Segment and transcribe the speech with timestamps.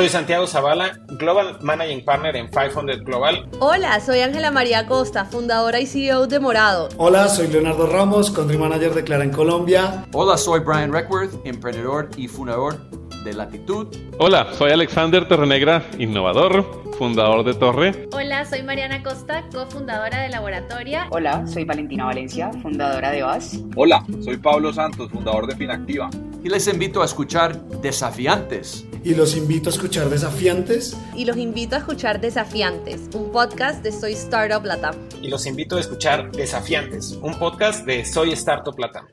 [0.00, 3.46] Soy Santiago Zavala, Global Managing Partner en 500 Global.
[3.58, 6.88] Hola, soy Ángela María Costa, fundadora y CEO de Morado.
[6.96, 10.06] Hola, soy Leonardo Ramos, Country Manager de Clara en Colombia.
[10.14, 12.78] Hola, soy Brian Reckworth, emprendedor y fundador
[13.24, 13.88] de Latitud.
[14.16, 16.64] Hola, soy Alexander Terrenegra, innovador,
[16.96, 18.08] fundador de Torre.
[18.14, 21.08] Hola, soy Mariana Costa, cofundadora de Laboratoria.
[21.10, 23.60] Hola, soy Valentina Valencia, fundadora de VAS.
[23.76, 26.08] Hola, soy Pablo Santos, fundador de Finactiva.
[26.42, 28.86] Y les invito a escuchar Desafiantes.
[29.04, 30.96] Y los invito a escuchar Desafiantes.
[31.14, 34.94] Y los invito a escuchar Desafiantes, un podcast de Soy Startup Latam.
[35.20, 39.06] Y los invito a escuchar Desafiantes, un podcast de Soy Startup Latam.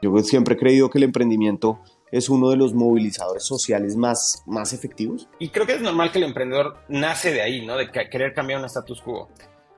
[0.00, 1.80] Yo siempre he creído que el emprendimiento
[2.12, 5.28] es uno de los movilizadores sociales más, más efectivos.
[5.40, 7.76] Y creo que es normal que el emprendedor nace de ahí, ¿no?
[7.76, 9.28] De querer cambiar un status quo.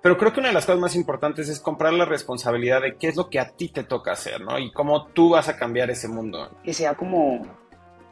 [0.02, 3.06] Pero creo que una de las cosas más importantes es comprar la responsabilidad de qué
[3.06, 4.58] es lo que a ti te toca hacer, ¿no?
[4.58, 6.50] Y cómo tú vas a cambiar ese mundo.
[6.64, 7.40] Que sea como,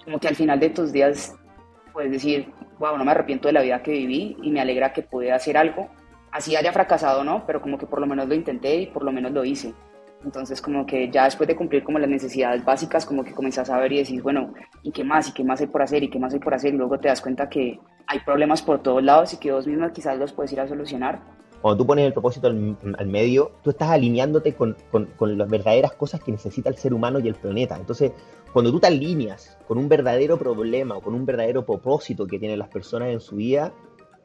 [0.05, 1.34] como que al final de tus días
[1.92, 5.02] puedes decir, wow, no me arrepiento de la vida que viví y me alegra que
[5.02, 5.91] pude hacer algo.
[6.30, 7.44] Así haya fracasado, ¿no?
[7.44, 9.74] Pero como que por lo menos lo intenté y por lo menos lo hice.
[10.24, 13.78] Entonces como que ya después de cumplir como las necesidades básicas, como que comenzás a
[13.78, 15.28] ver y decís, bueno, ¿y qué más?
[15.28, 16.05] ¿Y qué más hay por hacer?
[16.05, 16.72] ¿Y qué más hay por hacer?
[16.72, 19.91] Y luego te das cuenta que hay problemas por todos lados y que vos mismo
[19.92, 21.41] quizás los puedes ir a solucionar.
[21.61, 25.92] Cuando tú pones el propósito al, medio, tú estás alineándote con, con, con, las verdaderas
[25.92, 27.77] cosas que necesita el ser humano y el planeta.
[27.77, 28.12] Entonces,
[28.52, 32.58] cuando tú te alineas con un verdadero problema o con un verdadero propósito que tienen
[32.58, 33.72] las personas en su vida,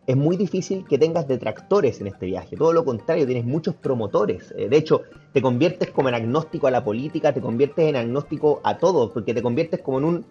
[0.08, 2.56] es muy difícil que tengas detractores en este viaje.
[2.56, 4.54] Todo lo contrario, tienes muchos promotores.
[4.58, 5.02] Eh, de hecho,
[5.34, 9.34] te conviertes como en agnóstico a la política, te conviertes en agnóstico a todo, porque
[9.34, 10.26] te conviertes como en un,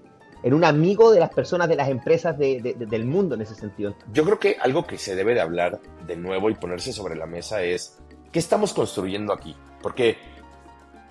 [0.45, 3.97] en un amigo de las personas, de las empresas del mundo en ese sentido.
[4.13, 7.27] Yo creo que algo que se debe de hablar de nuevo y ponerse sobre la
[7.27, 7.99] mesa es,
[8.31, 9.57] ¿qué estamos construyendo aquí?
[9.83, 10.17] Porque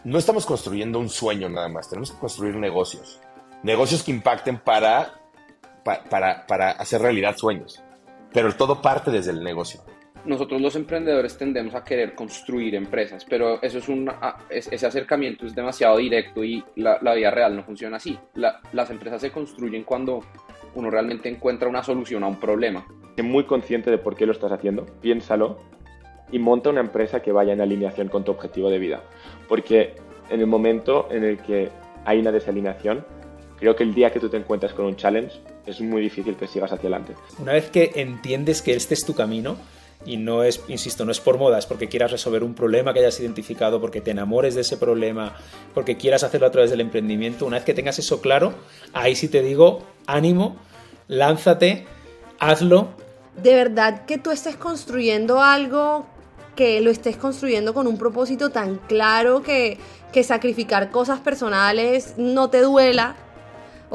[0.05, 3.19] no estamos construyendo un sueño nada más, tenemos que construir negocios.
[3.63, 5.21] Negocios que impacten para,
[5.83, 7.83] para, para hacer realidad sueños
[8.33, 9.81] pero todo parte desde el negocio.
[10.25, 14.09] Nosotros los emprendedores tendemos a querer construir empresas, pero eso es un,
[14.49, 18.17] ese acercamiento es demasiado directo y la, vida real no funciona así.
[18.35, 20.21] las empresas se construyen cuando
[20.75, 22.85] uno realmente encuentra una solución a un problema.
[23.15, 25.59] Sé muy consciente de por qué lo estás haciendo, piénsalo
[26.31, 29.03] y monta una empresa que vaya en alineación con tu objetivo de vida.
[29.47, 29.95] Porque
[30.29, 31.69] en el momento en el que
[32.05, 33.05] hay una desalineación,
[33.59, 36.47] creo que el día que tú te encuentras con un challenge es muy difícil que
[36.47, 37.13] sigas hacia adelante.
[37.39, 39.57] Una vez que entiendes que este es tu camino,
[40.05, 42.99] y no es, insisto, no es por moda, es porque quieras resolver un problema que
[42.99, 45.35] hayas identificado, porque te enamores de ese problema,
[45.73, 48.53] porque quieras hacerlo a través del emprendimiento, una vez que tengas eso claro,
[48.93, 50.57] ahí sí te digo, ánimo,
[51.07, 51.85] lánzate,
[52.39, 52.89] hazlo.
[53.41, 56.05] De verdad que tú estés construyendo algo,
[56.55, 59.77] que lo estés construyendo con un propósito tan claro que,
[60.11, 63.15] que sacrificar cosas personales no te duela,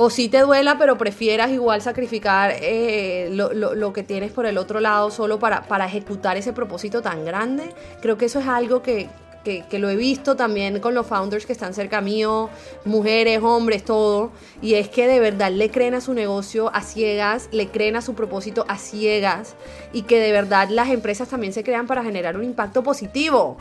[0.01, 4.79] o si te duela, pero prefieras igual sacrificar eh, lo, que tienes por el otro
[4.79, 7.75] lado solo para, para ejecutar ese propósito tan grande.
[8.01, 9.09] Creo que eso es algo que,
[9.43, 12.49] que, lo he visto también con los founders que están cerca mío,
[12.85, 14.31] mujeres, hombres, todo,
[14.63, 18.01] y es que de verdad le creen a su negocio a ciegas, le creen a
[18.01, 19.57] su propósito a ciegas,
[19.93, 23.57] y que de verdad las empresas también se crean para generar un impacto positivo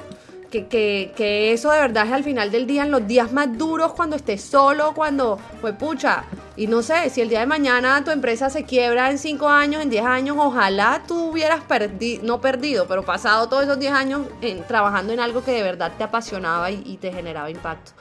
[0.50, 3.58] que, que, que, eso de verdad es al final del día, en los días más
[3.58, 6.24] duros, cuando estés solo, cuando, pues pucha,
[6.56, 9.81] y no sé, si el día de mañana tu empresa se quiebra en 5 años,
[9.81, 14.22] en 10 años, ojalá tú hubieras perdido, no perdido, pero pasado todos esos 10 años
[14.41, 17.91] en, trabajando en algo que de verdad te apasionaba y te generaba impacto.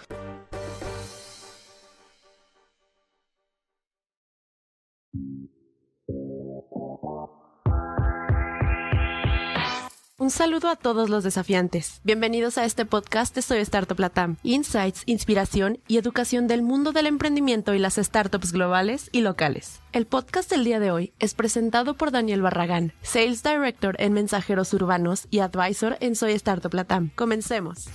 [10.26, 12.00] Un saludo a todos los desafiantes.
[12.02, 14.38] Bienvenidos a este podcast de Soy Startup Latam.
[14.42, 19.82] Insights, inspiración y educación del mundo del emprendimiento y las startups globales y locales.
[19.92, 24.74] El podcast del día de hoy es presentado por Daniel Barragán, Sales Director en Mensajeros
[24.74, 27.10] Urbanos y Advisor en Soy Startup Latam.
[27.14, 27.86] Comencemos.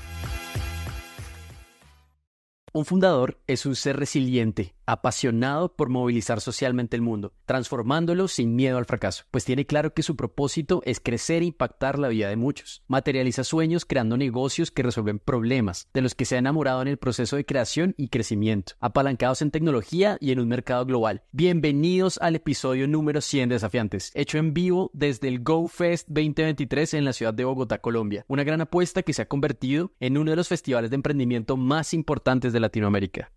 [2.74, 8.78] Un fundador es un ser resiliente, apasionado por movilizar socialmente el mundo, transformándolo sin miedo
[8.78, 12.38] al fracaso, pues tiene claro que su propósito es crecer e impactar la vida de
[12.38, 12.82] muchos.
[12.88, 16.96] Materializa sueños creando negocios que resuelven problemas, de los que se ha enamorado en el
[16.96, 21.24] proceso de creación y crecimiento, apalancados en tecnología y en un mercado global.
[21.34, 27.04] Bienvenidos al episodio número 100 de Desafiantes, hecho en vivo desde el GoFest 2023 en
[27.04, 28.24] la ciudad de Bogotá, Colombia.
[28.30, 31.94] Una gran apuesta que se ha convertido en uno de los festivales de emprendimiento más
[31.94, 33.32] importantes de Latinoamérica.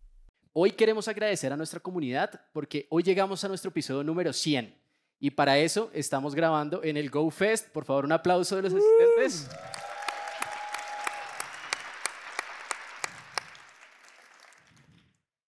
[0.53, 4.73] Hoy queremos agradecer a nuestra comunidad porque hoy llegamos a nuestro episodio número 100
[5.19, 7.71] y para eso estamos grabando en el Go Fest.
[7.71, 9.51] Por favor, un aplauso de los asistentes.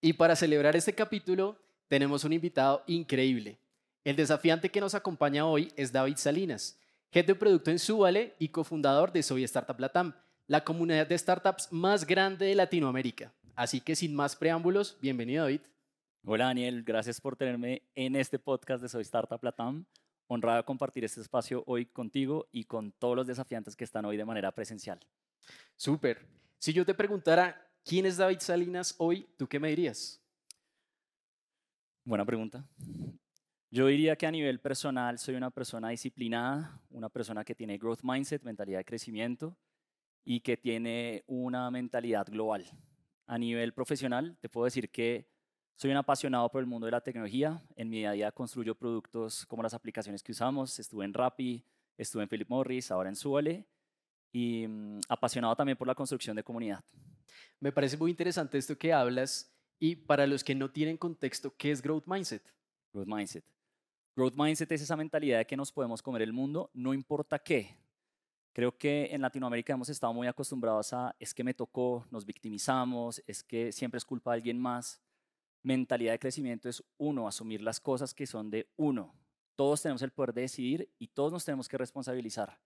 [0.01, 1.57] Y para celebrar este capítulo
[1.89, 3.59] tenemos un invitado increíble.
[4.05, 6.79] El desafiante que nos acompaña hoy es David Salinas,
[7.11, 10.15] jefe de producto en Súbale y cofundador de Soy Startup Latam,
[10.47, 13.33] la comunidad de startups más grande de Latinoamérica.
[13.57, 15.63] Así que sin más preámbulos, bienvenido David.
[16.27, 19.87] Hola Daniel, gracias por tenerme en este podcast de Soy Startup Latam.
[20.27, 24.19] Honrado de compartir este espacio hoy contigo y con todos los desafiantes que están hoy
[24.19, 25.01] de manera presencial.
[25.75, 26.27] Súper.
[26.59, 30.21] Si yo te preguntara quién es David Salinas hoy, ¿tú qué me dirías?
[32.05, 32.63] Buena pregunta.
[33.71, 38.01] Yo diría que a nivel personal soy una persona disciplinada, una persona que tiene growth
[38.03, 39.57] mindset, mentalidad de crecimiento
[40.27, 42.67] y que tiene una mentalidad global.
[43.27, 45.27] A nivel profesional, te puedo decir que
[45.75, 47.63] soy un apasionado por el mundo de la tecnología.
[47.77, 50.79] En mi día a día construyo productos como las aplicaciones que usamos.
[50.79, 51.63] Estuve en Rappi,
[51.99, 53.67] estuve en Philip Morris, ahora en Suole.
[54.33, 56.83] Y mm, apasionado también por la construcción de comunidad.
[57.61, 59.53] Me parece muy interesante esto que hablas.
[59.79, 62.43] Y para los que no tienen contexto, ¿qué es Growth Mindset?
[62.93, 63.45] Growth Mindset.
[64.15, 67.77] Growth Mindset es esa mentalidad de que nos podemos comer el mundo, no importa qué.
[68.57, 73.23] Creo que en Latinoamérica hemos estado muy acostumbrados a es que me tocó, nos victimizamos,
[73.27, 75.03] es que siempre es culpa de alguien más.
[75.63, 79.15] Mentalidad de crecimiento es uno, asumir las cosas que son de uno.
[79.57, 82.59] Todos tenemos el poder de decidir y todos nos tenemos que responsabilizar.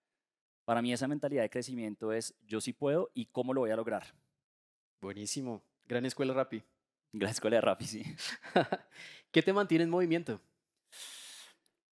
[0.64, 3.76] Para mí esa mentalidad de crecimiento es yo sí puedo y cómo lo voy a
[3.76, 4.14] lograr.
[5.00, 5.60] Buenísimo.
[5.86, 6.62] Gran escuela Rappi.
[7.12, 8.04] Gran escuela de Rappi, sí.
[9.32, 10.40] ¿Qué te mantiene en movimiento?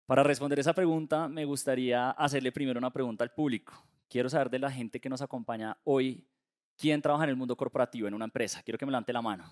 [0.07, 3.73] Para responder esa pregunta, me gustaría hacerle primero una pregunta al público.
[4.07, 6.25] Quiero saber de la gente que nos acompaña hoy,
[6.77, 8.63] ¿quién trabaja en el mundo corporativo, en una empresa?
[8.63, 9.51] Quiero que me levante la mano.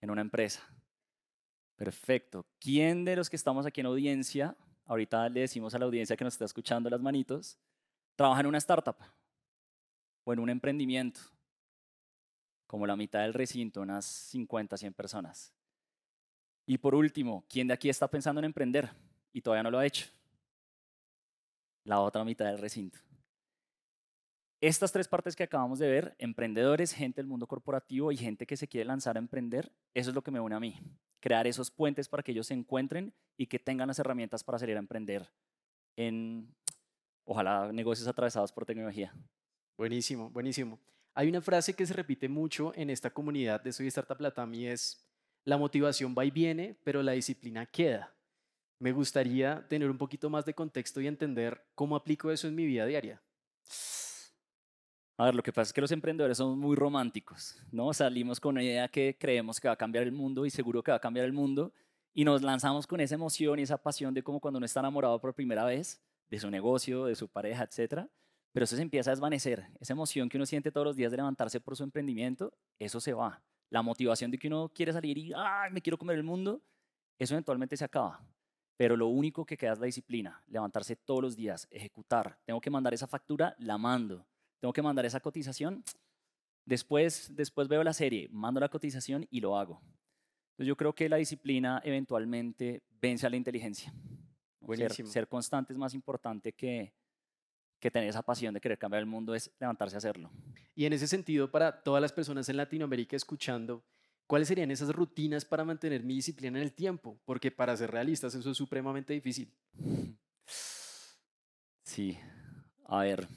[0.00, 0.68] En una empresa.
[1.76, 2.44] Perfecto.
[2.58, 6.24] ¿Quién de los que estamos aquí en audiencia, ahorita le decimos a la audiencia que
[6.24, 7.56] nos está escuchando las manitos,
[8.16, 8.96] trabaja en una startup
[10.24, 11.20] o en un emprendimiento?
[12.66, 15.54] Como la mitad del recinto, unas 50, 100 personas.
[16.66, 18.90] Y por último, ¿quién de aquí está pensando en emprender
[19.32, 20.06] y todavía no lo ha hecho?
[21.84, 22.98] La otra mitad del recinto.
[24.60, 28.56] Estas tres partes que acabamos de ver, emprendedores, gente del mundo corporativo y gente que
[28.56, 30.80] se quiere lanzar a emprender, eso es lo que me une a mí.
[31.20, 34.76] Crear esos puentes para que ellos se encuentren y que tengan las herramientas para salir
[34.76, 35.30] a emprender
[35.96, 36.54] en,
[37.24, 39.12] ojalá, negocios atravesados por tecnología.
[39.76, 40.78] Buenísimo, buenísimo.
[41.14, 44.66] Hay una frase que se repite mucho en esta comunidad de Soy Startup Latam y
[44.66, 45.06] es,
[45.44, 48.12] la motivación va y viene, pero la disciplina queda.
[48.78, 52.66] Me gustaría tener un poquito más de contexto y entender cómo aplico eso en mi
[52.66, 53.22] vida diaria.
[55.16, 57.92] A ver, lo que pasa es que los emprendedores somos muy románticos, ¿no?
[57.92, 60.90] Salimos con una idea que creemos que va a cambiar el mundo y seguro que
[60.90, 61.72] va a cambiar el mundo
[62.12, 65.20] y nos lanzamos con esa emoción y esa pasión de como cuando uno está enamorado
[65.20, 68.08] por primera vez de su negocio, de su pareja, etc.
[68.52, 69.68] Pero eso se empieza a desvanecer.
[69.78, 73.12] Esa emoción que uno siente todos los días de levantarse por su emprendimiento, eso se
[73.12, 73.40] va
[73.74, 76.62] la motivación de que uno quiere salir y ¡ay, me quiero comer el mundo!
[77.18, 78.24] Eso eventualmente se acaba.
[78.76, 82.38] Pero lo único que queda es la disciplina, levantarse todos los días, ejecutar.
[82.44, 84.24] Tengo que mandar esa factura, la mando.
[84.60, 85.82] Tengo que mandar esa cotización.
[86.66, 89.82] Después, después veo la serie, mando la cotización y lo hago.
[90.52, 93.92] Entonces yo creo que la disciplina eventualmente vence a la inteligencia.
[94.74, 96.94] Ser, ser constante es más importante que,
[97.84, 100.30] que tener esa pasión de querer cambiar el mundo es levantarse a hacerlo.
[100.74, 103.84] Y en ese sentido, para todas las personas en Latinoamérica escuchando,
[104.26, 107.20] ¿cuáles serían esas rutinas para mantener mi disciplina en el tiempo?
[107.26, 109.52] Porque para ser realistas eso es supremamente difícil.
[111.82, 112.18] Sí,
[112.86, 113.28] a ver,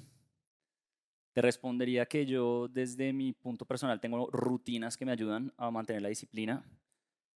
[1.34, 6.04] te respondería que yo desde mi punto personal tengo rutinas que me ayudan a mantener
[6.04, 6.64] la disciplina.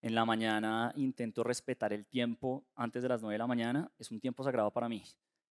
[0.03, 3.91] En la mañana intento respetar el tiempo antes de las 9 de la mañana.
[3.99, 5.03] Es un tiempo sagrado para mí.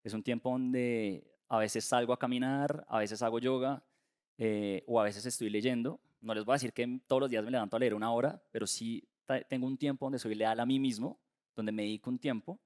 [0.03, 3.83] Es un tiempo donde a veces salgo a caminar, a veces hago yoga
[4.37, 5.99] eh, o a veces estoy leyendo.
[6.21, 8.41] No les voy a decir que todos los días me levanto a leer una hora,
[8.51, 9.07] pero sí
[9.47, 11.19] tengo un tiempo donde soy leal a mí mismo,
[11.55, 12.59] donde me dedico un tiempo.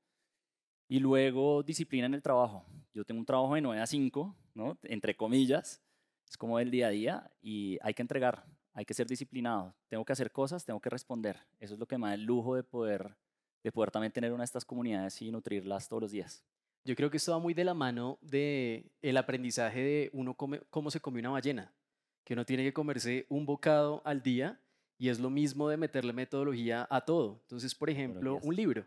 [0.88, 2.66] Y luego disciplina en el trabajo.
[2.94, 4.78] Yo tengo un trabajo de 9 a 5, ¿no?
[4.84, 5.82] entre comillas,
[6.28, 9.76] es como el día a día y hay que entregar, hay que ser disciplinado.
[9.88, 11.38] Tengo que hacer cosas, tengo que responder.
[11.60, 13.16] Eso es lo que me da el lujo de poder,
[13.64, 16.46] de poder también tener una de estas comunidades y nutrirlas todos los días.
[16.86, 20.62] Yo creo que esto va muy de la mano de el aprendizaje de uno come,
[20.70, 21.74] cómo se come una ballena,
[22.24, 24.60] que uno tiene que comerse un bocado al día
[24.98, 27.40] y es lo mismo de meterle metodología a todo.
[27.44, 28.86] Entonces, por ejemplo, un libro.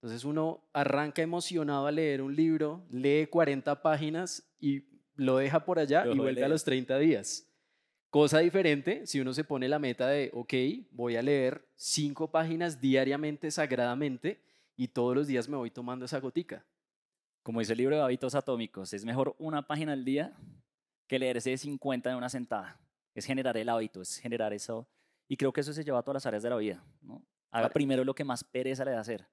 [0.00, 4.84] Entonces uno arranca emocionado a leer un libro, lee 40 páginas y
[5.16, 7.44] lo deja por allá y vuelve a los 30 días.
[8.10, 10.54] Cosa diferente si uno se pone la meta de, ok,
[10.92, 14.40] voy a leer 5 páginas diariamente sagradamente
[14.76, 16.64] y todos los días me voy tomando esa gotica.
[17.48, 20.36] Como dice el libro de hábitos atómicos, es mejor una página al día
[21.06, 22.78] que leerse 50 de una sentada.
[23.14, 24.86] Es generar el hábito, es generar eso.
[25.28, 26.84] Y creo que eso se lleva a todas las áreas de la vida.
[27.00, 27.24] ¿no?
[27.50, 29.26] Haga primero lo que más pereza le da hacer.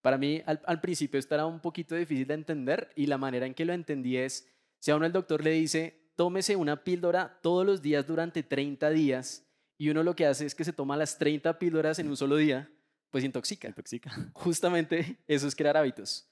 [0.00, 3.46] Para mí, al, al principio, esto era un poquito difícil de entender y la manera
[3.46, 7.38] en que lo entendí es, si a uno el doctor le dice, tómese una píldora
[7.42, 9.46] todos los días durante 30 días
[9.78, 12.34] y uno lo que hace es que se toma las 30 píldoras en un solo
[12.34, 12.68] día,
[13.12, 13.68] pues intoxica.
[13.68, 14.10] Intoxica.
[14.32, 16.28] Justamente eso es crear hábitos.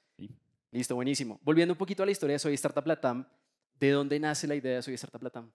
[0.72, 1.40] Listo, buenísimo.
[1.42, 3.26] Volviendo un poquito a la historia de Soy Startup Latam,
[3.74, 5.50] ¿de dónde nace la idea de Soy Startup Latam?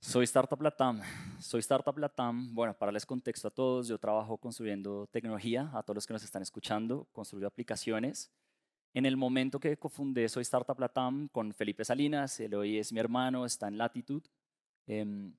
[0.00, 1.00] Soy Startup Latam.
[1.40, 2.54] Soy Startup Latam.
[2.54, 6.22] Bueno, para darles contexto a todos, yo trabajo construyendo tecnología, a todos los que nos
[6.22, 8.30] están escuchando, construyo aplicaciones.
[8.92, 13.00] En el momento que cofundé Soy Startup Latam con Felipe Salinas, él hoy es mi
[13.00, 14.28] hermano, está en Latitude.
[14.86, 15.32] Em,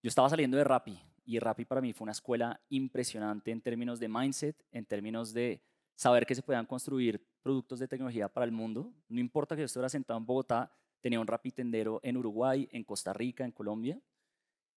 [0.00, 3.98] yo estaba saliendo de Rappi y Rappi para mí fue una escuela impresionante en términos
[3.98, 5.60] de mindset, en términos de
[5.96, 8.92] saber que se podían construir productos de tecnología para el mundo.
[9.08, 13.12] No importa que yo estuviera sentado en Bogotá, tenía un rapitendero en Uruguay, en Costa
[13.12, 13.98] Rica, en Colombia.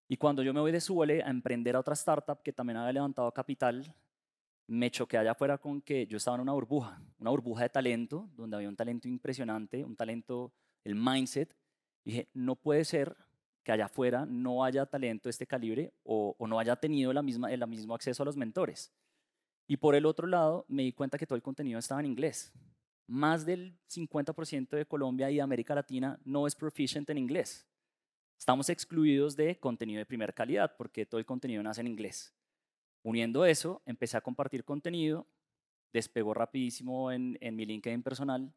[0.08, 2.94] Y cuando yo me voy de Suele a emprender a otra startup que también había
[2.94, 3.94] levantado capital,
[4.66, 8.30] me choqué allá afuera con que yo estaba en una burbuja, una burbuja de talento,
[8.36, 11.54] donde había un talento impresionante, un talento, el mindset.
[12.06, 13.16] Y dije, no puede ser
[13.64, 17.22] que allá afuera no haya talento de este calibre o, o no haya tenido la
[17.22, 18.94] misma, el mismo acceso a los mentores.
[19.70, 22.52] Y por el otro lado, me di cuenta que todo el contenido estaba en inglés.
[23.06, 27.68] Más del 50% de Colombia y de América Latina no es proficient en inglés.
[28.36, 32.34] Estamos excluidos de contenido de primera calidad porque todo el contenido nace en inglés.
[33.04, 35.28] Uniendo eso, empecé a compartir contenido,
[35.94, 38.52] despegó rapidísimo en, en mi LinkedIn personal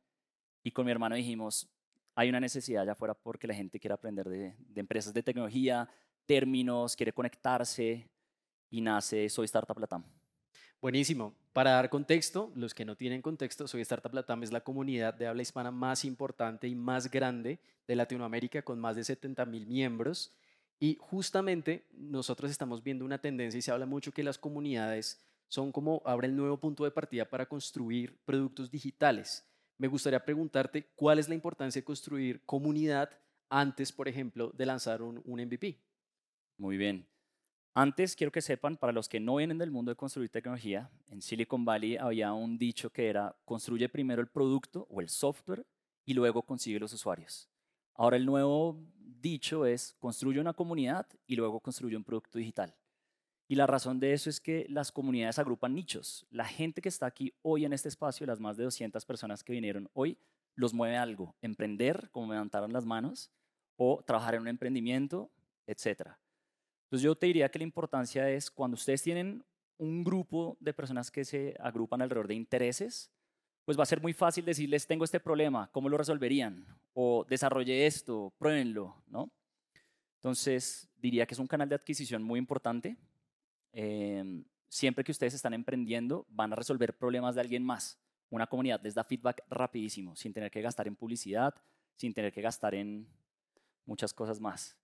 [0.63, 1.69] y con mi hermano dijimos,
[2.15, 5.87] hay una necesidad allá afuera porque la gente quiere aprender de, de empresas de tecnología,
[6.25, 8.09] términos, quiere conectarse
[8.71, 10.22] y nace Soy Startup Latam.
[10.83, 11.33] Buenísimo.
[11.53, 15.29] Para dar contexto, los que no tienen contexto, Soy Startup Latam es la comunidad de
[15.29, 20.33] habla hispana más importante y más grande de Latinoamérica, con más de 70 mil miembros.
[20.81, 25.71] Y justamente nosotros estamos viendo una tendencia y se habla mucho que las comunidades son
[25.71, 29.47] como ahora el nuevo punto de partida para construir productos digitales.
[29.79, 33.09] Me gustaría preguntarte cuál es la importancia de construir comunidad
[33.49, 35.79] antes, por ejemplo, de lanzar un MVP.
[36.57, 37.12] Muy bien.
[37.75, 41.23] Antes quiero que sepan, para los que no vienen del mundo de construir tecnología, en
[41.23, 45.67] Silicon Valley había un dicho que era, construye primero el producto o el software
[46.05, 47.49] y luego consigue los usuarios.
[47.95, 52.77] Ahora el nuevo dicho es, construye una comunidad y luego construye un producto digital.
[53.49, 56.27] Y la razón de eso es que las comunidades agrupan nichos.
[56.31, 59.53] La gente que está aquí hoy en este espacio, las más de 200 personas que
[59.55, 60.19] vinieron hoy,
[60.57, 63.31] los mueve algo, emprender, como me levantaron las manos,
[63.77, 65.31] o trabajar en un emprendimiento,
[65.67, 66.19] etcétera.
[66.93, 69.43] Entonces yo te diría que la importancia es cuando ustedes tienen
[69.79, 73.11] un grupo de personas que se agrupan alrededor de intereses,
[73.65, 76.67] pues va a ser muy fácil decirles, tengo este problema, ¿cómo lo resolverían?
[76.93, 79.31] O desarrollé esto, pruébenlo, ¿no?
[80.17, 82.99] Entonces diría que es un canal de adquisición muy importante.
[83.73, 87.99] Eh, siempre que ustedes están emprendiendo, van a resolver problemas de alguien más.
[88.29, 91.55] Una comunidad les da feedback rapidísimo, sin tener que gastar en publicidad,
[91.97, 93.09] sin tener que gastar en
[93.87, 94.77] muchas cosas más.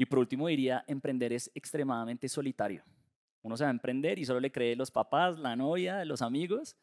[0.00, 2.82] Y por último diría, emprender es extremadamente solitario.
[3.42, 6.74] Uno se va a emprender y solo le cree los papás, la novia, los amigos,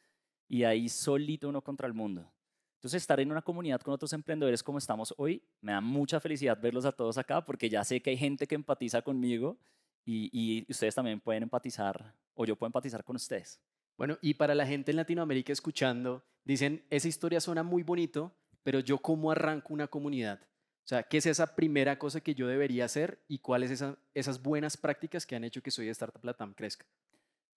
[0.47, 2.31] y ahí solito uno contra el mundo.
[2.75, 6.61] Entonces, estar en una comunidad con otros emprendedores como estamos hoy, me da mucha felicidad
[6.61, 9.57] verlos a todos acá, porque ya sé que hay gente que empatiza conmigo
[10.05, 13.59] y, ustedes también pueden empatizar, o yo puedo empatizar con ustedes.
[13.97, 18.31] Bueno, y para la gente en Latinoamérica escuchando, dicen, esa historia suena muy bonito,
[18.61, 20.39] pero yo cómo arranco una comunidad.
[20.87, 24.41] O sea, ¿qué es esa primera cosa que yo debería hacer y cuáles esa, esas
[24.41, 26.85] buenas prácticas que han hecho que Soy Startup Latam crezca?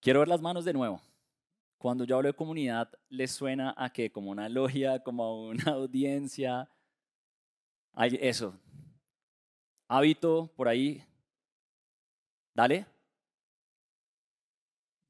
[0.00, 1.00] Quiero ver las manos de nuevo.
[1.78, 4.10] Cuando yo hablo de comunidad, ¿les suena a qué?
[4.10, 6.68] Como una logia, como una audiencia.
[7.92, 8.58] Hay eso.
[9.86, 11.06] Hábito, por ahí.
[12.52, 12.84] Dale.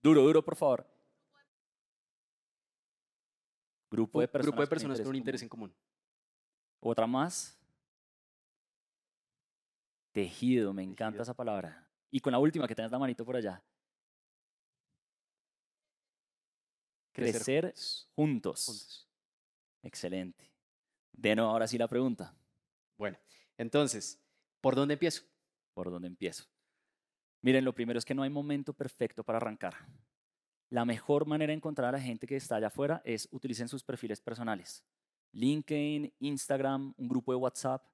[0.02, 0.86] Duro, duro, por favor.
[3.90, 5.74] Grupo de personas, Grupo de personas con un interés en común.
[6.80, 7.59] Otra más.
[10.12, 11.88] Tejido, me encanta esa palabra.
[12.10, 13.62] Y con la última, que tenés la manito por allá.
[17.12, 17.74] Crecer,
[18.14, 19.08] juntos.
[19.82, 20.52] Excelente.
[21.12, 22.34] De nuevo, ahora sí la pregunta.
[22.96, 23.18] Bueno,
[23.56, 24.20] entonces,
[24.60, 25.22] ¿por dónde empiezo?
[25.74, 26.44] ¿Por dónde empiezo?
[27.42, 29.74] Miren, lo primero es que no hay momento perfecto para arrancar.
[30.68, 33.82] La mejor manera de encontrar a la gente que está allá afuera es utilicen sus
[33.82, 34.84] perfiles personales.
[35.32, 37.84] LinkedIn, Instagram, un grupo de WhatsApp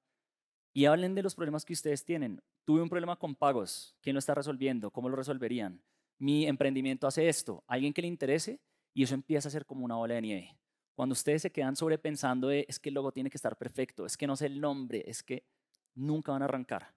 [0.77, 2.39] y hablen de los problemas que ustedes tienen.
[2.63, 4.91] Tuve un problema con pagos, ¿quién lo está resolviendo?
[4.91, 5.81] ¿Cómo lo resolverían?
[6.19, 8.61] Mi emprendimiento hace esto, alguien que le interese
[8.93, 10.55] y eso empieza a ser como una bola de nieve.
[10.93, 14.17] Cuando ustedes se quedan sobrepensando de es que el logo tiene que estar perfecto, es
[14.17, 15.47] que no sé el nombre, es que
[15.95, 16.93] nunca van a arrancar.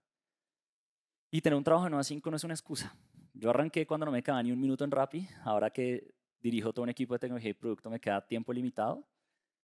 [1.31, 2.95] Y tener un trabajo de 9 a 5 no es una excusa.
[3.33, 5.27] Yo arranqué cuando no me quedaba ni un minuto en Rappi.
[5.43, 9.09] Ahora que dirijo todo un equipo de tecnología y producto me queda tiempo limitado.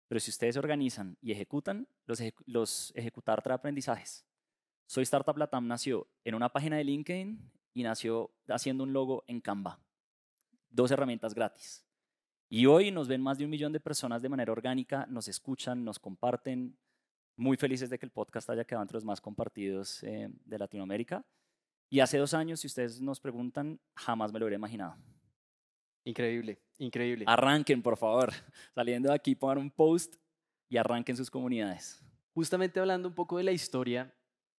[0.08, 4.26] Pero si ustedes se organizan y ejecutan, los, ejecu- los ejecutar trae aprendizajes.
[4.88, 9.42] Soy Startup Latam nació en una página de LinkedIn y nació haciendo un logo en
[9.42, 9.80] Canva.
[10.70, 11.86] Dos herramientas gratis.
[12.50, 15.84] Y hoy nos ven más de un millón de personas de manera orgánica, nos escuchan,
[15.84, 16.78] nos comparten.
[17.38, 21.26] Muy felices de que el podcast haya quedado entre los más compartidos eh, de Latinoamérica.
[21.90, 24.96] Y hace dos años, si ustedes nos preguntan, jamás me lo hubiera imaginado.
[26.06, 27.26] Increíble, increíble.
[27.28, 28.32] Arranquen, por favor.
[28.76, 30.16] Saliendo de aquí, pongan un post
[30.70, 32.02] y arranquen sus comunidades.
[32.34, 34.14] Justamente hablando un poco de la historia,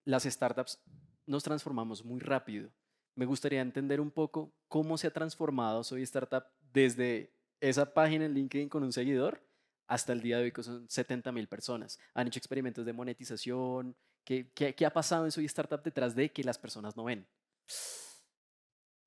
[0.05, 0.83] las startups
[1.25, 2.71] nos transformamos muy rápido.
[3.15, 8.35] Me gustaría entender un poco cómo se ha transformado Soy Startup desde esa página en
[8.35, 9.43] LinkedIn con un seguidor
[9.87, 11.99] hasta el día de hoy que son 70 mil personas.
[12.15, 13.97] Han hecho experimentos de monetización.
[14.25, 17.27] ¿Qué, qué, qué ha pasado en Soy Startup detrás de que las personas no ven?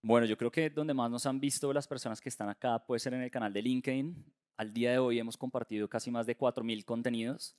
[0.01, 2.99] Bueno, yo creo que donde más nos han visto las personas que están acá puede
[2.99, 4.15] ser en el canal de LinkedIn.
[4.55, 7.57] Al día de hoy hemos compartido casi más de 4.000 contenidos.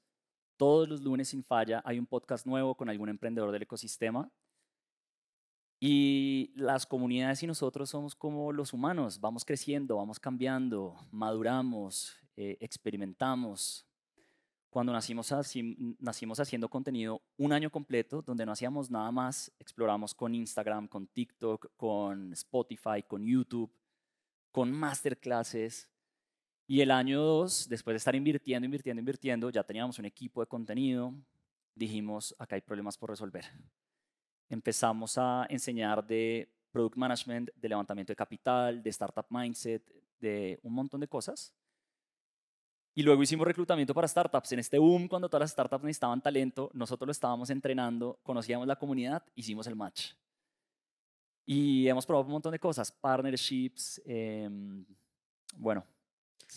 [0.56, 4.30] Todos los lunes sin falla hay un podcast nuevo con algún emprendedor del ecosistema.
[5.80, 12.56] Y las comunidades y nosotros somos como los humanos, vamos creciendo, vamos cambiando, maduramos, eh,
[12.60, 13.89] experimentamos.
[14.70, 20.14] Cuando nacimos, así- nacimos haciendo contenido un año completo, donde no hacíamos nada más, exploramos
[20.14, 23.70] con Instagram, con TikTok, con Spotify, con YouTube,
[24.52, 25.90] con masterclasses.
[26.68, 30.46] Y el año 2, después de estar invirtiendo, invirtiendo, invirtiendo, ya teníamos un equipo de
[30.46, 31.12] contenido,
[31.74, 33.44] dijimos, acá hay problemas por resolver.
[34.48, 39.82] Empezamos a enseñar de product management, de levantamiento de capital, de startup mindset,
[40.20, 41.52] de un montón de cosas.
[42.94, 44.52] Y luego hicimos reclutamiento para startups.
[44.52, 48.76] En este boom, cuando todas las startups necesitaban talento, nosotros lo estábamos entrenando, conocíamos la
[48.76, 50.12] comunidad, hicimos el match.
[51.46, 54.84] Y hemos probado un montón de cosas, partnerships, em,
[55.56, 55.84] bueno,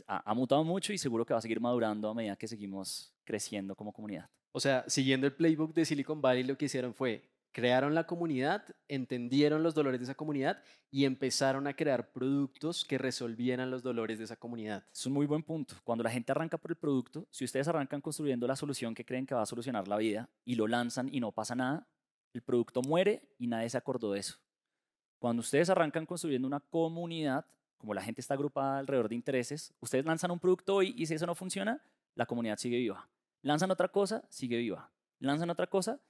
[0.07, 3.13] ha, ha mutado mucho y seguro que va a seguir madurando a medida que seguimos
[3.23, 4.29] creciendo como comunidad.
[4.51, 8.65] O sea, siguiendo el playbook de Silicon Valley, lo que hicieron fue crearon la comunidad,
[8.87, 10.61] entendieron los dolores de esa comunidad
[10.91, 14.83] y empezaron a crear productos que resolvieran los dolores de esa comunidad.
[14.91, 15.75] Es un muy buen punto.
[15.83, 19.25] Cuando la gente arranca por el producto, si ustedes arrancan construyendo la solución que creen
[19.25, 21.87] que va a solucionar la vida y lo lanzan y no pasa nada,
[22.33, 24.39] el producto muere y nadie se acordó de eso.
[25.19, 27.45] Cuando ustedes arrancan construyendo una comunidad,
[27.77, 31.13] como la gente está agrupada alrededor de intereses, ustedes lanzan un producto hoy y si
[31.13, 31.81] eso no funciona,
[32.15, 33.07] la comunidad sigue viva.
[33.43, 34.89] Lanzan otra cosa, sigue viva.
[35.19, 36.01] Lanzan otra cosa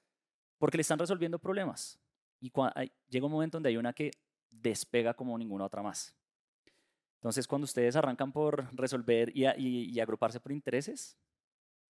[0.64, 2.00] porque le están resolviendo problemas.
[2.40, 4.12] Y hay- llega un momento donde hay una que
[4.50, 6.16] despega como ninguna otra más.
[7.16, 11.18] Entonces, cuando ustedes arrancan por resolver y, a- y- y agruparse por intereses,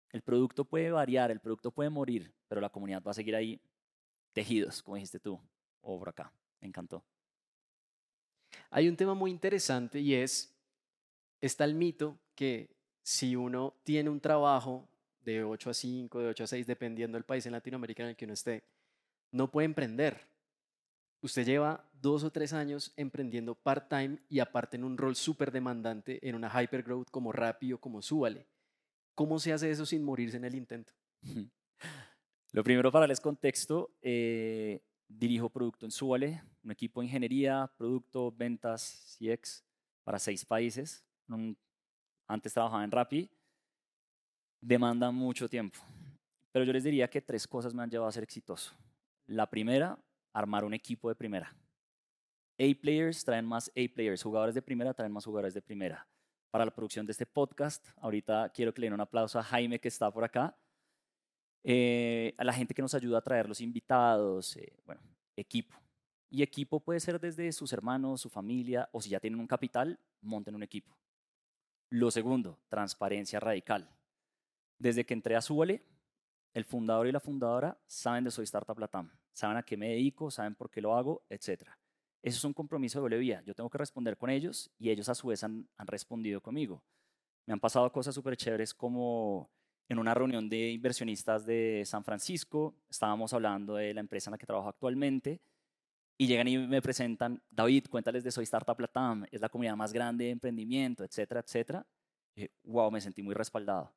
[0.09, 3.62] el producto puede variar, el producto puede morir, pero la comunidad va a seguir ahí
[4.31, 5.39] tejidos, como dijiste tú,
[5.81, 6.33] o por acá.
[6.59, 7.03] Me encantó.
[8.71, 10.51] Hay un tema muy interesante y es,
[11.41, 14.89] está el mito que si uno tiene un trabajo
[15.23, 18.15] de 8 a 5, de 8 a 6, dependiendo del país en Latinoamérica en el
[18.15, 18.63] que uno esté,
[19.31, 20.27] no puede emprender.
[21.21, 26.19] Usted lleva dos o tres años emprendiendo part-time y aparte en un rol súper demandante
[26.27, 28.47] en una hypergrowth como Rappi o como Súbale.
[29.15, 30.93] ¿Cómo se hace eso sin morirse en el intento?
[32.51, 38.31] Lo primero para darles contexto, eh, dirijo producto en Súbale, un equipo de ingeniería, producto,
[38.31, 39.63] ventas, CX
[40.03, 41.05] para seis países.
[42.27, 43.29] Antes trabajaba en Rappi.
[44.65, 45.78] Demanda mucho tiempo.
[46.54, 48.73] Pero yo les diría que tres cosas me han llevado a ser exitoso.
[49.26, 49.99] La primera,
[50.32, 51.54] armar un equipo de primera.
[52.58, 56.08] A-players traen más A-players, jugadores de primera traen más jugadores de primera.
[56.49, 59.80] Para la producción de este podcast, ahorita quiero que le den un aplauso a Jaime
[59.80, 60.56] que está por acá
[61.65, 65.02] eh, a la gente que nos ayuda a traer los invitados, eh, bueno,
[65.36, 65.76] equipo.
[66.30, 69.99] Y equipo puede ser desde sus hermanos, su familia, o si ya tienen un capital,
[70.21, 70.97] monten un equipo.
[71.89, 73.89] Lo segundo, transparencia radical.
[74.77, 75.83] Desde que entré a Súbale,
[76.53, 80.29] el fundador y la fundadora saben de Soy Startup Latam, saben a qué me dedico,
[80.29, 81.63] saben por qué lo hago, etc.
[82.21, 83.43] Eso es un compromiso de doble.
[83.45, 86.83] Yo tengo que responder con ellos y ellos a su vez han, respondido conmigo.
[87.45, 89.51] Me han pasado cosas súper chéveres como
[89.89, 94.38] en una reunión de inversionistas de San Francisco, estábamos hablando de la empresa en la
[94.38, 95.41] que trabajo actualmente,
[96.17, 99.91] y llegan y me presentan, David, cuéntales de Soy Startup Latam, es la comunidad más
[99.91, 101.86] grande de emprendimiento, etcétera, etcétera.
[102.36, 103.93] Y wow, me sentí muy respaldado.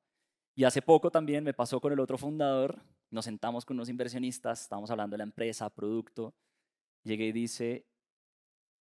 [0.59, 4.62] Y hace poco también me pasó con el otro fundador, nos sentamos con unos inversionistas,
[4.62, 6.35] estábamos hablando de la empresa, producto,
[7.05, 7.87] llegué y dice,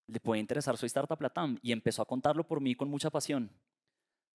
[0.07, 3.51] le puede interesar Soy Startup Latam, y empezó a contarlo por mí con mucha pasión.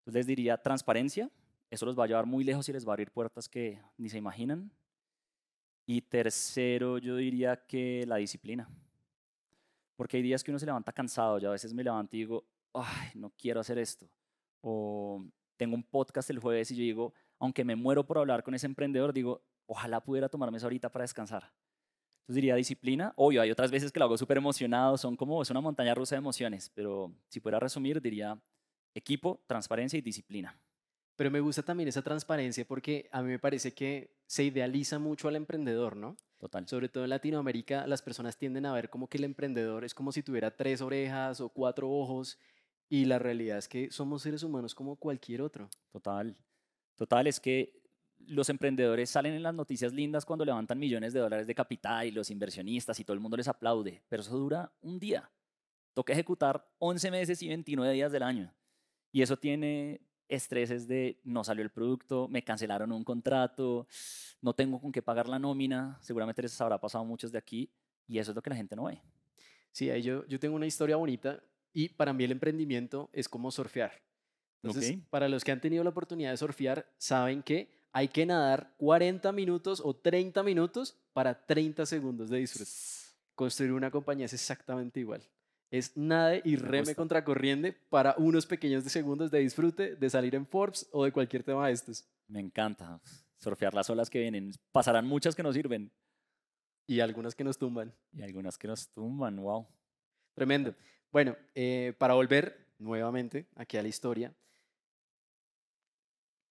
[0.01, 1.31] Entonces les diría, transparencia,
[1.71, 4.11] eso los va a llevar muy lejos y les va a abrir puertas que ni
[4.11, 4.71] se imaginan.
[5.87, 8.69] Y tercero, yo diría que la disciplina.
[9.97, 11.39] Porque hay días que uno se levanta cansado.
[11.39, 14.07] Yo a veces me levanto y digo, ay, no quiero hacer esto.
[14.61, 15.25] O
[15.57, 18.67] tengo un podcast el jueves y yo digo, aunque me muero por hablar con ese
[18.67, 21.53] emprendedor, digo, ojalá pudiera tomarme eso ahorita para descansar.
[22.21, 23.13] Entonces diría disciplina.
[23.17, 26.15] Obvio, hay otras veces que lo hago súper emocionado, son como, es una montaña rusa
[26.15, 28.41] de emociones, pero si pudiera resumir, diría
[28.95, 30.61] equipo, transparencia y disciplina.
[31.17, 35.29] Pero me gusta también esa transparencia porque a mí me parece que se idealiza mucho
[35.29, 36.17] al emprendedor, ¿no?
[36.39, 36.67] Total.
[36.69, 40.13] Sobre todo en Latinoamérica, las personas tienden a ver como que el emprendedor es como
[40.13, 42.39] si tuviera tres orejas o cuatro ojos
[42.89, 45.69] y la realidad es que somos seres humanos como cualquier otro.
[45.93, 46.37] Total.
[47.01, 47.81] Total, es que
[48.27, 52.11] los emprendedores salen en las noticias lindas cuando levantan millones de dólares de capital y
[52.11, 55.31] los inversionistas y todo el mundo les aplaude, pero eso dura un día.
[55.95, 58.55] Toca ejecutar 11 meses y 29 días del año.
[59.13, 63.87] Y eso tiene estreses de no salió el producto, me cancelaron un contrato,
[64.43, 67.73] no tengo con qué pagar la nómina, seguramente les habrá pasado muchos de aquí
[68.07, 69.01] y eso es lo que la gente no ve.
[69.73, 74.10] Sí, yo, yo tengo una historia bonita y para mí el emprendimiento es como surfear.
[74.63, 78.75] Entonces, para los que han tenido la oportunidad de surfear, saben que hay que nadar
[78.77, 82.71] 40 minutos o 30 minutos para 30 segundos de disfrute.
[83.35, 85.23] Construir una compañía es exactamente igual.
[85.71, 90.89] Es nade y reme contracorriente para unos pequeños segundos de disfrute, de salir en Forbes
[90.93, 92.05] o de cualquier tema de estos.
[92.29, 93.01] Me encanta.
[93.39, 94.53] Surfear las olas que vienen.
[94.73, 95.91] Pasarán muchas que nos sirven.
[96.87, 97.95] Y algunas que nos tumban.
[98.13, 99.67] Y algunas que nos tumban, wow.
[100.35, 100.75] Tremendo.
[101.13, 104.35] Bueno, eh, para volver nuevamente aquí a la historia,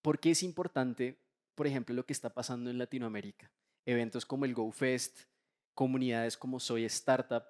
[0.01, 1.19] ¿por qué es importante,
[1.55, 3.51] por ejemplo, lo que está pasando en Latinoamérica?
[3.85, 5.21] Eventos como el GoFest,
[5.73, 7.43] comunidades como Soy Startup.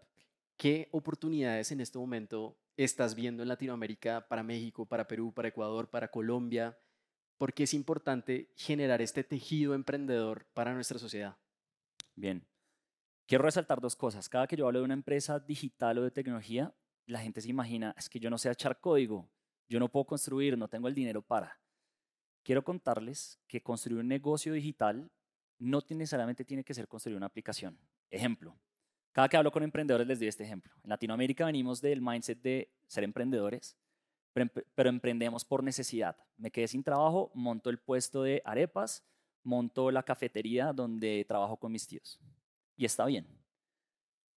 [0.57, 5.89] ¿Qué oportunidades en este momento estás viendo en Latinoamérica para México, para Perú, para Ecuador,
[5.89, 6.77] para Colombia?
[7.37, 11.37] ¿Por qué es importante generar este tejido emprendedor para nuestra sociedad?
[12.15, 12.45] Bien.
[13.25, 14.27] Quiero resaltar dos cosas.
[14.27, 16.73] Cada que yo hablo de una empresa digital o de tecnología,
[17.05, 19.29] la gente se imagina, es que yo no sé echar código,
[19.69, 21.59] yo no puedo construir, no tengo el dinero para.
[22.43, 25.11] Quiero contarles que construir un negocio digital
[25.59, 27.77] no necesariamente tiene que ser construir una aplicación.
[28.09, 28.57] Ejemplo,
[29.11, 30.73] cada que hablo con emprendedores les doy este ejemplo.
[30.83, 33.75] En Latinoamérica venimos del mindset de ser emprendedores,
[34.33, 36.15] pero emprendemos por necesidad.
[36.37, 39.03] Me quedé sin trabajo, monto el puesto de arepas,
[39.43, 42.19] monto la cafetería donde trabajo con mis tíos.
[42.77, 43.27] Y está bien.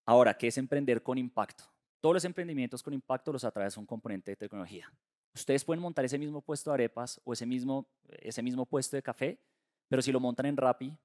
[0.05, 1.65] Ahora, ¿qué es emprender con impacto?
[1.99, 4.91] Todos los emprendimientos con impacto los atrae un componente de tecnología.
[5.33, 9.03] Ustedes pueden montar ese mismo puesto de arepas o ese mismo, ese mismo puesto de
[9.03, 9.39] café,
[9.87, 10.97] pero si lo montan en Rappi,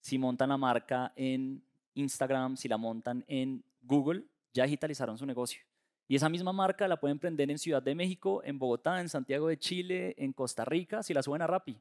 [0.00, 1.62] si montan la marca en
[1.94, 5.62] Instagram, si la montan en Google, ya digitalizaron su negocio.
[6.08, 9.48] Y esa misma marca la pueden emprender en Ciudad de México, en Bogotá, en Santiago
[9.48, 11.80] de Chile, en Costa Rica, si la suben a Rappi.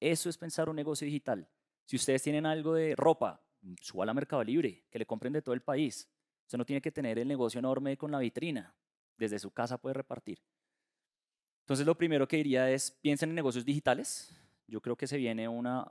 [0.00, 1.48] Eso es pensar un negocio digital.
[1.84, 3.40] Si ustedes tienen algo de ropa,
[3.80, 6.08] suba a Mercado Libre, que le compren de todo el país.
[6.46, 8.74] Usted no tiene que tener el negocio enorme con la vitrina.
[9.16, 10.40] Desde su casa puede repartir.
[11.70, 14.34] Entonces, lo primero que diría es, piensen en negocios digitales.
[14.66, 15.86] Yo creo que se viene una,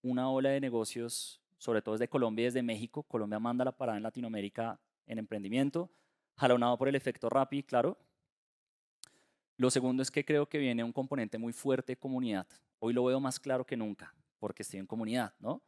[0.00, 3.02] una ola de negocios, sobre todo desde Colombia y desde México.
[3.02, 5.90] Colombia manda la parada en Latinoamérica en emprendimiento,
[6.34, 7.98] jalonado por el efecto Rappi, claro.
[9.58, 12.46] Lo segundo es que creo que viene un componente muy fuerte de comunidad.
[12.78, 15.60] Hoy lo veo más claro que nunca, porque estoy en comunidad, ¿no?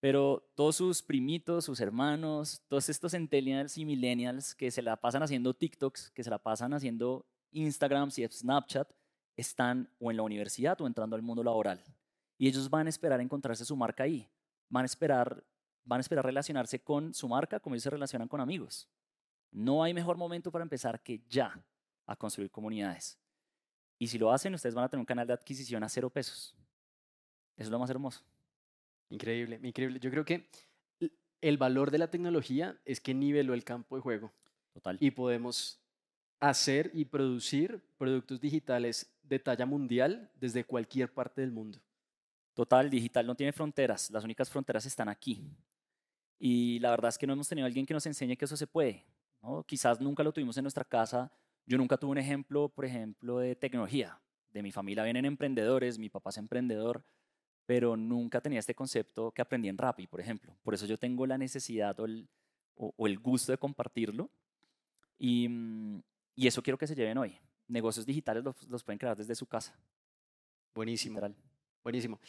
[0.00, 5.22] Pero todos sus primitos, sus hermanos, todos estos centennials y millennials que se la pasan
[5.22, 8.92] haciendo TikToks, que se la pasan haciendo Instagram y Snapchat,
[9.36, 11.82] están o en la universidad o entrando al mundo laboral.
[12.38, 14.28] Y ellos van a esperar encontrarse su marca ahí.
[14.68, 15.44] Van a esperar,
[15.84, 18.88] van a esperar relacionarse con su marca como ellos se relacionan con amigos.
[19.50, 21.62] No hay mejor momento para empezar que ya
[22.06, 23.18] a construir comunidades.
[23.98, 26.54] Y si lo hacen, ustedes van a tener un canal de adquisición a cero pesos.
[27.56, 28.22] Eso es lo más hermoso.
[29.10, 29.98] Increíble, increíble.
[30.00, 30.48] Yo creo que
[31.40, 34.32] el valor de la tecnología es que niveló el campo de juego.
[34.72, 34.96] Total.
[35.00, 35.79] Y podemos
[36.40, 41.78] hacer y producir productos digitales de talla mundial desde cualquier parte del mundo.
[42.54, 45.42] Total, digital no tiene fronteras, las únicas fronteras están aquí.
[46.38, 48.66] Y la verdad es que no hemos tenido alguien que nos enseñe que eso se
[48.66, 49.04] puede.
[49.42, 49.62] ¿no?
[49.62, 51.30] Quizás nunca lo tuvimos en nuestra casa.
[51.66, 54.18] Yo nunca tuve un ejemplo, por ejemplo, de tecnología.
[54.50, 57.04] De mi familia vienen emprendedores, mi papá es emprendedor,
[57.66, 60.56] pero nunca tenía este concepto que aprendí en Rappi, por ejemplo.
[60.62, 62.26] Por eso yo tengo la necesidad o el,
[62.74, 64.28] o, el gusto de compartirlo.
[65.18, 66.02] Y, mm,
[66.34, 67.38] y, eso quiero que se lleven hoy.
[67.68, 69.78] Negocios digitales los, los pueden crear desde su casa.
[70.74, 71.14] Buenísimo.
[71.14, 71.36] Literal.
[71.82, 72.20] Buenísimo.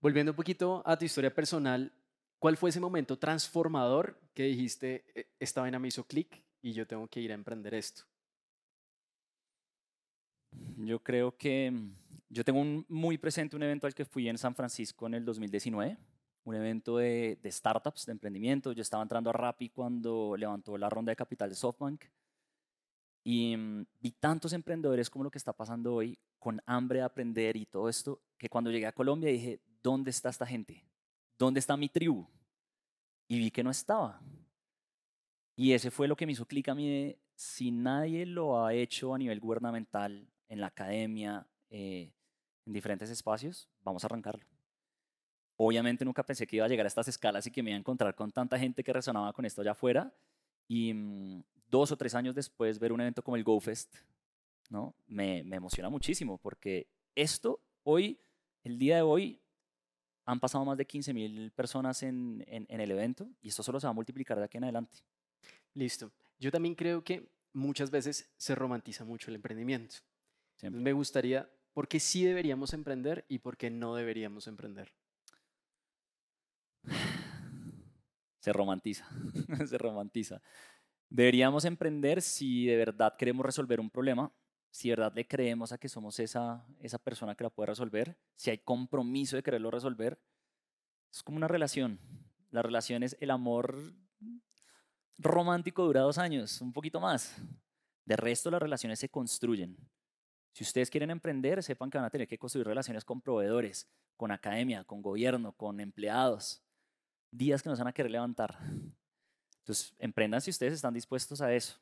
[0.00, 1.92] Volviendo un poquito a tu historia personal,
[2.38, 6.86] ¿cuál fue ese momento transformador que dijiste, "E, esta vaina me hizo clic y yo
[6.86, 8.04] tengo que ir a emprender esto?
[10.76, 11.94] Yo creo que mm,
[12.28, 15.24] yo tengo un, muy presente un evento al que fui en San Francisco en el
[15.24, 15.98] 2019,
[16.44, 18.72] un evento de, de startups, de emprendimiento.
[18.72, 22.04] Yo estaba entrando a Rappi cuando levantó la ronda de capital de SoftBank
[23.22, 27.56] y mm, vi tantos emprendedores como lo que está pasando hoy, con hambre de aprender
[27.56, 30.84] y todo esto, que cuando llegué a Colombia dije, ¿dónde está esta gente?
[31.38, 32.26] ¿Dónde está mi tribu?
[33.28, 34.20] Y vi que no estaba.
[35.54, 38.72] Y ese fue lo que me hizo clic a mí de, si nadie lo ha
[38.74, 42.12] hecho a nivel gubernamental, en la academia, eh,
[42.66, 44.44] en diferentes espacios, vamos a arrancarlo.
[45.56, 47.78] Obviamente nunca pensé que iba a llegar a estas escalas y que me iba a
[47.78, 50.12] encontrar con tanta gente que resonaba con esto allá afuera.
[50.70, 53.92] Y mm, dos o tres años después ver un evento como el GoFest,
[54.68, 54.94] ¿no?
[55.08, 58.20] Me, me emociona muchísimo porque esto hoy,
[58.62, 59.40] el día de hoy,
[60.26, 63.80] han pasado más de 15 mil personas en, en, en, el evento y esto solo
[63.80, 65.00] se va a multiplicar de aquí en adelante.
[65.74, 66.12] Listo.
[66.38, 69.96] Yo también creo que muchas veces se romantiza mucho el emprendimiento.
[70.62, 74.92] Me gustaría, ¿por qué sí deberíamos emprender y por qué no deberíamos emprender?
[78.40, 79.08] Se romantiza,
[79.66, 80.42] se romantiza.
[81.08, 84.32] Deberíamos emprender si de verdad queremos resolver un problema,
[84.70, 88.16] si de verdad le creemos a que somos esa, esa persona que la puede resolver,
[88.36, 90.18] si hay compromiso de quererlo resolver.
[91.12, 91.98] Es como una relación.
[92.50, 93.76] La relación es el amor
[95.18, 97.36] romántico dura dos años, un poquito más.
[98.04, 99.76] De resto, las relaciones se construyen.
[100.52, 104.30] Si ustedes quieren emprender, sepan que van a tener que construir relaciones con proveedores, con
[104.30, 106.62] academia, con gobierno, con empleados.
[107.30, 108.58] Días que nos van a querer levantar.
[109.60, 111.78] Entonces, emprendan si ustedes están dispuestos a eso.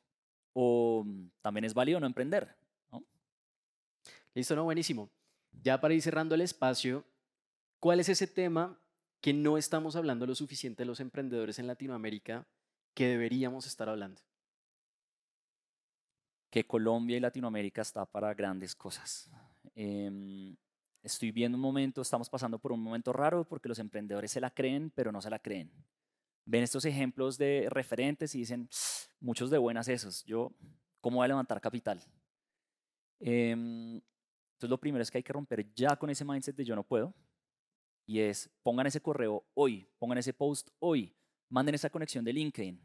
[0.53, 2.55] O mm, también es válido no emprender.
[2.91, 3.05] ¿no?
[4.35, 5.11] Listo, no, buenísimo.
[5.63, 7.05] Ya para ir cerrando el espacio,
[7.81, 8.79] ¿cuál es ese tema
[9.21, 12.47] que no estamos hablando lo suficiente de los emprendedores en Latinoamérica
[12.95, 14.21] que deberíamos estar hablando?
[16.51, 19.31] Que Colombia y Latinoamérica está para grandes cosas.
[19.75, 20.55] Eh,
[21.03, 24.51] estoy viendo un momento, estamos pasando por un momento raro porque los emprendedores se la
[24.51, 25.71] creen, pero no se la creen.
[26.45, 28.69] Ven estos ejemplos de referentes y dicen,
[29.21, 30.53] muchos de buenas esos, yo,
[31.01, 32.03] ¿cómo voy a levantar capital?
[33.21, 33.51] Eh,
[34.59, 36.83] entonces lo primero es que hay que romper ya con ese mindset de yo no
[36.83, 37.15] puedo.
[38.07, 41.15] Y es, pongan ese correo hoy, pongan ese post hoy,
[41.49, 42.81] manden esa conexión de LinkedIn.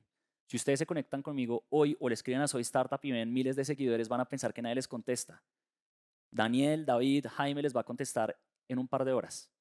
[0.46, 3.56] Si ustedes se conectan conmigo hoy o le escriben a Soy Startup y ven miles
[3.56, 5.42] de seguidores, van a pensar que nadie les contesta.
[6.34, 8.36] Daniel, David, Jaime les va a contestar
[8.68, 9.52] en un par de horas.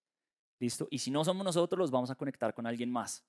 [0.59, 0.89] ¿Listo?
[0.91, 3.25] Y si no somos nosotros, los vamos a conectar con alguien más.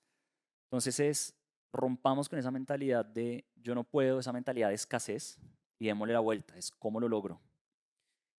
[0.64, 1.34] Entonces es,
[1.72, 5.38] rompamos con esa mentalidad de yo no puedo, esa mentalidad de escasez
[5.78, 7.40] y démosle la vuelta, es cómo lo logro.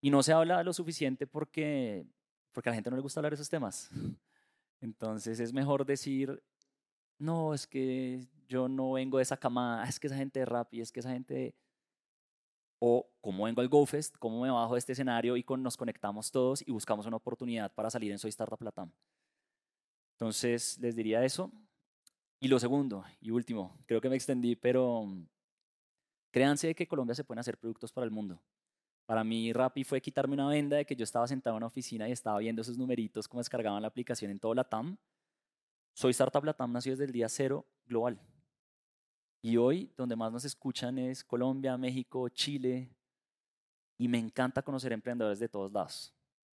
[0.02, 2.06] Y no se habla lo suficiente porque,
[2.52, 3.90] porque a la gente no le gusta hablar de esos temas.
[4.82, 6.42] Entonces es mejor decir,
[7.20, 10.74] no, es que yo no vengo de esa cama, es que esa gente de rap
[10.74, 11.56] y es que esa gente
[12.80, 16.32] o cómo vengo al GoFest, cómo me bajo de este escenario y con, nos conectamos
[16.32, 18.92] todos y buscamos una oportunidad para salir en Soy Startup Latam.
[20.16, 21.52] Entonces, les diría eso.
[22.40, 25.08] Y lo segundo y último, creo que me extendí, pero
[26.32, 28.42] créanse que Colombia se pueden hacer productos para el mundo.
[29.06, 32.10] Para mí, Rappi fue quitarme una venda de que yo estaba sentado en una oficina
[32.10, 34.98] y estaba viendo esos numeritos, cómo descargaban la aplicación en todo Latam.
[35.94, 38.20] Soy Startup Latam nació desde el día cero global.
[39.46, 42.90] Y hoy, donde más nos escuchan es Colombia, México, Chile.
[43.96, 46.12] Y me encanta conocer emprendedores de todos lados.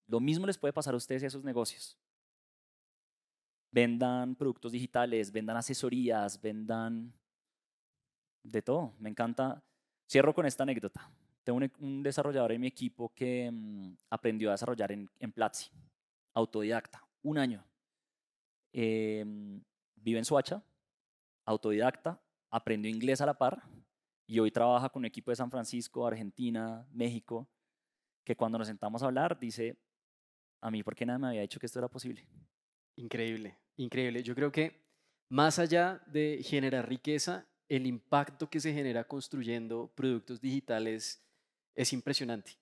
[0.07, 1.97] Lo mismo les puede pasar a ustedes y a sus negocios.
[3.71, 7.11] Vendan productos digitales, vendan asesorías, vendan
[8.41, 8.93] de todo.
[8.99, 9.61] Me encanta.
[10.09, 11.11] Cierro con esta anécdota.
[11.43, 15.69] Tengo un, desarrollador en mi equipo que mm, aprendió a desarrollar en, en, Platzi,
[16.33, 17.65] autodidacta, un año.
[18.71, 19.61] Em,
[19.93, 20.63] vive en Suacha,
[21.43, 23.63] autodidacta, aprendió inglés a la par
[24.25, 27.47] y hoy trabaja con un equipo de San Francisco, Argentina, México,
[28.25, 29.77] que cuando nos sentamos a hablar dice,
[30.61, 32.27] a mí, ¿por qué nada me había dicho que esto era posible?
[32.97, 34.23] Increíble, increíble.
[34.23, 34.85] Yo creo que
[35.29, 41.23] más allá de generar riqueza, el impacto que se genera construyendo productos digitales
[41.75, 42.57] es impresionante.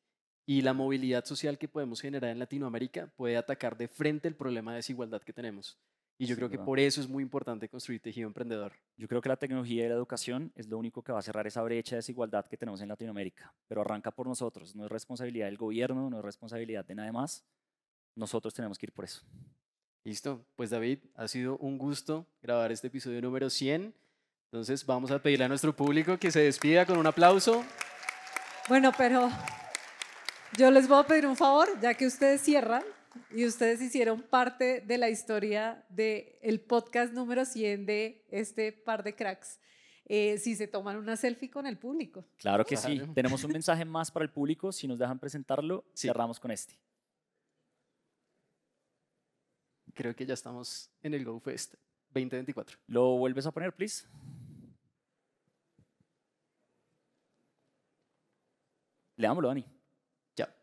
[0.48, 4.71] Y la movilidad social que podemos generar en Latinoamérica puede atacar de frente el problema
[4.71, 5.80] de desigualdad que tenemos.
[6.17, 8.71] Y yo creo que por eso es muy importante construir tejido emprendedor.
[8.95, 11.45] Yo creo que la tecnología y la educación es lo único que va a cerrar
[11.45, 13.54] esa brecha de desigualdad que tenemos en Latinoamérica.
[13.67, 14.75] Pero arranca por nosotros.
[14.75, 17.43] No es responsabilidad del gobierno, no es responsabilidad de nadie más.
[18.15, 19.25] Nosotros tenemos que ir por eso.
[20.06, 20.45] Listo.
[20.56, 23.93] Pues David, ha sido un gusto grabar este episodio número 100.
[24.51, 27.65] Entonces vamos a pedirle a nuestro público que se despida con un aplauso.
[28.69, 29.30] Bueno, pero
[30.58, 32.84] yo les voy a pedir un favor, ya que ustedes cierran,
[33.32, 39.04] y ustedes hicieron parte de la historia del el podcast número 100 de este par
[39.04, 39.60] de cracks.
[40.08, 42.23] Eh, si se toman una selfie con el público.
[42.38, 43.01] Claro que sí.
[43.15, 44.71] Tenemos un mensaje más para el público.
[44.71, 46.78] Si nos dejan presentarlo, cerramos con este.
[49.95, 51.75] creo que ya estamos en el Go Fest
[52.10, 52.78] 2024.
[52.88, 54.06] ¿Lo vuelves a poner, please?
[59.15, 59.65] Leámoslo, Dani.
[60.36, 60.54] Ya.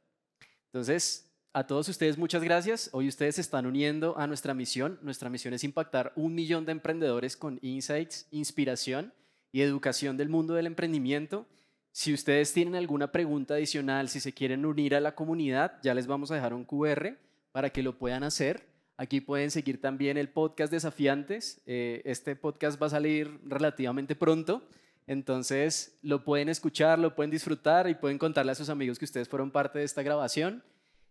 [0.66, 2.88] Entonces, a todos ustedes muchas gracias.
[2.92, 4.98] Hoy ustedes se están uniendo a nuestra misión.
[5.02, 9.12] Nuestra misión es impactar un millón de emprendedores con insights, inspiración
[9.52, 11.46] y educación del mundo del emprendimiento.
[11.90, 16.06] Si ustedes tienen alguna pregunta adicional, si se quieren unir a la comunidad, ya les
[16.06, 17.18] vamos a dejar un QR
[17.52, 18.66] para que lo puedan hacer.
[18.96, 21.60] Aquí pueden seguir también el podcast Desafiantes.
[21.66, 24.62] Eh, este podcast va a salir relativamente pronto.
[25.06, 29.28] Entonces lo pueden escuchar, lo pueden disfrutar y pueden contarle a sus amigos que ustedes
[29.28, 30.62] fueron parte de esta grabación.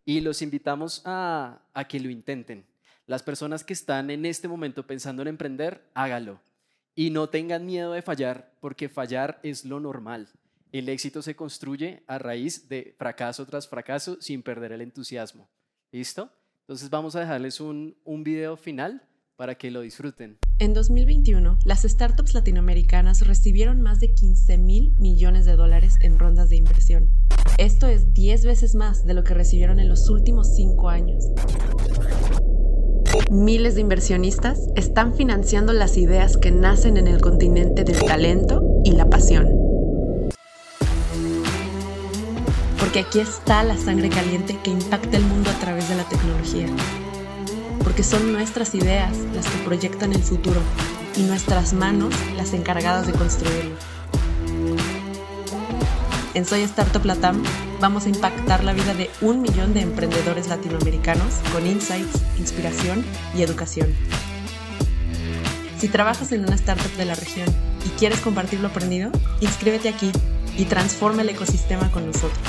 [0.06, 2.66] Y los invitamos a, que lo intenten.
[3.08, 6.42] Las personas que están en este momento pensando en emprender, hágalo.
[6.96, 10.30] Y no tengan miedo de fallar, porque fallar es lo normal.
[10.72, 15.50] El éxito se construye a raíz de fracaso tras fracaso sin perder el entusiasmo.
[15.92, 16.32] ¿Listo?
[16.62, 19.08] Entonces vamos a dejarles un video final
[19.42, 20.38] para que lo disfruten.
[20.60, 26.52] En 2021, las startups latinoamericanas recibieron más de 15 mil millones de dólares en rondas
[26.52, 27.10] de inversión.
[27.58, 31.26] Esto es 10 veces más de lo que recibieron en los últimos 5 años.
[33.30, 38.92] Miles de inversionistas están financiando las ideas que nacen en el continente del talento y
[38.92, 39.48] la pasión.
[42.80, 46.68] Porque aquí está la sangre caliente que impacta el mundo a través de la tecnología.
[47.84, 50.60] Porque son nuestras ideas las que proyectan el futuro
[51.16, 53.76] y nuestras manos las encargadas de construirlo.
[56.34, 57.44] En Soy Startup Latam
[57.82, 63.04] vamos a impactar la vida de un millón de emprendedores latinoamericanos con insights, inspiración
[63.36, 63.94] y educación.
[65.78, 67.50] Si trabajas en una startup de la región
[67.86, 70.10] y quieres compartir lo aprendido, inscríbete aquí
[70.58, 72.40] y transforma el ecosistema con nosotros.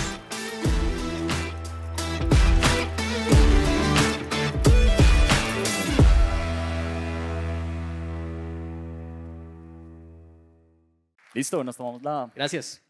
[11.35, 12.31] Listo, nos tomamos la...
[12.37, 12.81] Gracias.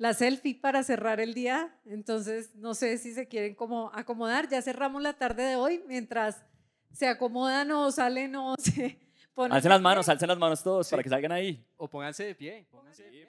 [0.00, 1.78] La selfie para cerrar el día.
[1.84, 4.48] Entonces, no sé si se quieren como acomodar.
[4.48, 5.84] Ya cerramos la tarde de hoy.
[5.86, 6.42] Mientras
[6.90, 8.98] se acomodan o salen o se
[9.34, 9.52] ponen...
[9.52, 11.62] Alcen las manos, alcen las manos todos para que salgan ahí.
[11.76, 12.66] O pónganse de pie.
[12.70, 13.28] Pónganse de pie.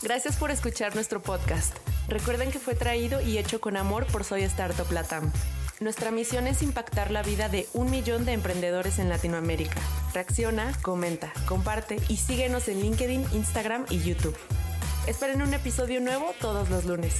[0.00, 1.76] Gracias por escuchar nuestro podcast.
[2.06, 5.32] Recuerden que fue traído y hecho con amor por Soy Startup Latam.
[5.80, 9.80] Nuestra misión es impactar la vida de un millón de emprendedores en Latinoamérica.
[10.12, 14.36] Reacciona, comenta, comparte y síguenos en LinkedIn, Instagram y YouTube.
[15.06, 17.14] Esperen un episodio nuevo todos los lunes.